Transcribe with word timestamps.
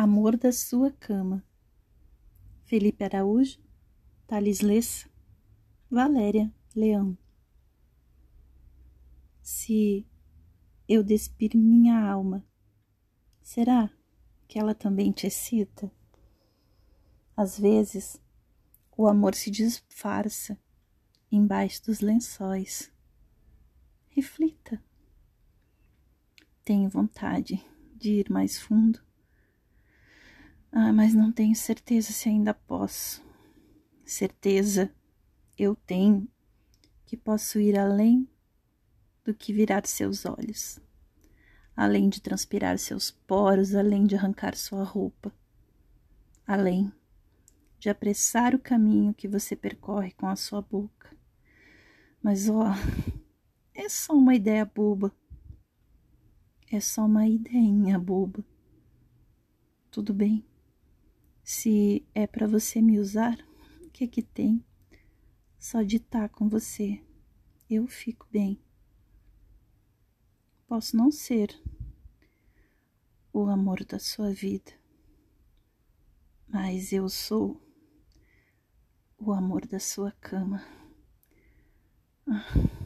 Amor 0.00 0.36
da 0.36 0.52
sua 0.52 0.92
cama. 0.92 1.44
Felipe 2.66 3.02
Araújo, 3.02 3.58
Thales 4.28 4.60
Lessa, 4.60 5.10
Valéria 5.90 6.54
Leão. 6.72 7.18
Se 9.42 10.06
eu 10.88 11.02
despir 11.02 11.56
minha 11.56 12.00
alma, 12.00 12.46
será 13.42 13.90
que 14.46 14.56
ela 14.56 14.72
também 14.72 15.10
te 15.10 15.26
excita? 15.26 15.90
Às 17.36 17.58
vezes, 17.58 18.22
o 18.96 19.08
amor 19.08 19.34
se 19.34 19.50
disfarça 19.50 20.56
embaixo 21.28 21.84
dos 21.86 21.98
lençóis. 21.98 22.88
Reflita. 24.10 24.80
Tenho 26.64 26.88
vontade 26.88 27.60
de 27.96 28.20
ir 28.20 28.30
mais 28.30 28.60
fundo. 28.60 29.07
Ah, 30.70 30.92
mas 30.92 31.14
não 31.14 31.32
tenho 31.32 31.54
certeza 31.56 32.12
se 32.12 32.28
ainda 32.28 32.52
posso. 32.52 33.22
Certeza 34.04 34.90
eu 35.58 35.74
tenho 35.74 36.28
que 37.06 37.16
posso 37.16 37.58
ir 37.58 37.78
além 37.78 38.28
do 39.24 39.34
que 39.34 39.52
virar 39.52 39.86
seus 39.86 40.24
olhos, 40.24 40.78
além 41.74 42.08
de 42.08 42.20
transpirar 42.20 42.78
seus 42.78 43.10
poros, 43.10 43.74
além 43.74 44.06
de 44.06 44.14
arrancar 44.14 44.56
sua 44.56 44.84
roupa, 44.84 45.32
além 46.46 46.92
de 47.78 47.88
apressar 47.88 48.54
o 48.54 48.58
caminho 48.58 49.14
que 49.14 49.28
você 49.28 49.54
percorre 49.54 50.12
com 50.12 50.26
a 50.26 50.36
sua 50.36 50.60
boca. 50.60 51.16
Mas 52.22 52.48
ó, 52.48 52.74
é 53.72 53.88
só 53.88 54.12
uma 54.12 54.34
ideia 54.34 54.64
boba. 54.64 55.12
É 56.70 56.80
só 56.80 57.06
uma 57.06 57.26
ideinha 57.26 57.98
boba. 57.98 58.44
Tudo 59.90 60.12
bem. 60.12 60.44
Se 61.50 62.06
é 62.14 62.26
para 62.26 62.46
você 62.46 62.82
me 62.82 62.98
usar, 62.98 63.38
o 63.82 63.88
que 63.88 64.06
que 64.06 64.20
tem? 64.22 64.62
Só 65.58 65.80
de 65.80 65.96
estar 65.96 66.28
com 66.28 66.46
você, 66.46 67.02
eu 67.70 67.86
fico 67.86 68.28
bem. 68.30 68.62
Posso 70.66 70.94
não 70.94 71.10
ser 71.10 71.58
o 73.32 73.46
amor 73.46 73.82
da 73.82 73.98
sua 73.98 74.30
vida, 74.30 74.72
mas 76.46 76.92
eu 76.92 77.08
sou 77.08 77.58
o 79.16 79.32
amor 79.32 79.66
da 79.66 79.80
sua 79.80 80.12
cama. 80.20 80.62
Ah. 82.26 82.77